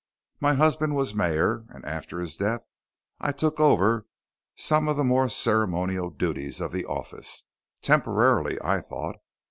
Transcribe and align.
My 0.39 0.55
husband 0.55 0.95
was 0.95 1.13
mayor, 1.13 1.63
and 1.69 1.85
after 1.85 2.19
his 2.19 2.35
death, 2.35 2.65
I 3.19 3.31
took 3.31 3.59
over 3.59 4.07
some 4.55 4.87
of 4.87 4.97
the 4.97 5.03
more 5.03 5.29
ceremonial 5.29 6.09
duties 6.09 6.59
of 6.59 6.71
the 6.71 6.85
office 6.85 7.43
temporarily, 7.83 8.57
I 8.63 8.79
thought. 8.81 9.17